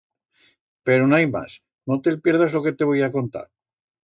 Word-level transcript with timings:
Pero 0.89 1.09
n'hai 1.11 1.27
mas; 1.33 1.57
no 1.91 1.99
te'l 2.09 2.19
pierdas 2.29 2.57
lo 2.59 2.63
que 2.65 2.75
te 2.81 2.89
voi 2.93 3.05
a 3.11 3.15
contar. 3.19 3.47